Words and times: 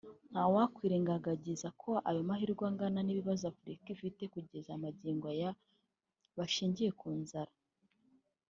ntawakwirengagagiza 0.31 1.67
ko 1.81 1.91
ayo 2.09 2.21
mahirwe 2.29 2.63
angana 2.69 2.99
n’ibibazo 3.03 3.43
Afurika 3.51 3.85
ifite 3.95 4.21
kugeza 4.33 4.81
magingo 4.83 5.25
aya 5.33 5.51
bishingiye 6.37 6.91
ku 6.99 7.09
nzara 7.21 7.53